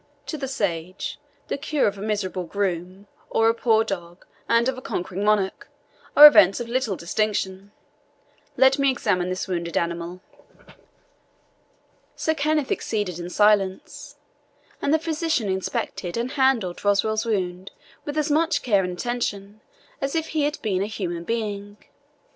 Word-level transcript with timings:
To 0.25 0.35
the 0.39 0.47
sage, 0.47 1.19
the 1.47 1.59
cure 1.59 1.85
of 1.85 1.95
a 1.95 2.01
miserable 2.01 2.45
groom, 2.45 3.05
of 3.31 3.43
a 3.43 3.53
poor 3.53 3.83
dog 3.83 4.25
and 4.49 4.67
of 4.67 4.75
a 4.75 4.81
conquering 4.81 5.23
monarch, 5.23 5.69
are 6.17 6.25
events 6.25 6.59
of 6.59 6.67
little 6.67 6.95
distinction. 6.95 7.71
Let 8.57 8.79
me 8.79 8.89
examine 8.89 9.29
this 9.29 9.47
wounded 9.47 9.77
animal." 9.77 10.21
Sir 12.15 12.33
Kenneth 12.33 12.71
acceded 12.71 13.19
in 13.19 13.29
silence, 13.29 14.15
and 14.81 14.91
the 14.91 14.97
physician 14.97 15.47
inspected 15.49 16.17
and 16.17 16.31
handled 16.31 16.83
Roswal's 16.83 17.23
wound 17.27 17.69
with 18.03 18.17
as 18.17 18.31
much 18.31 18.63
care 18.63 18.83
and 18.83 18.97
attention 18.97 19.61
as 20.01 20.15
if 20.15 20.29
he 20.29 20.45
had 20.45 20.59
been 20.63 20.81
a 20.81 20.87
human 20.87 21.25
being. 21.25 21.77